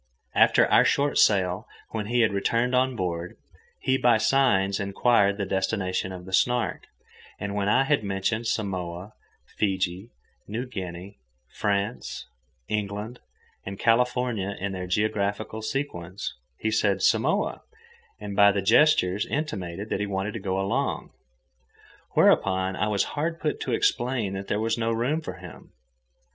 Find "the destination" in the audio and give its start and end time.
5.37-6.11